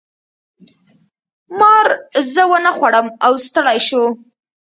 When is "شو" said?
3.87-4.03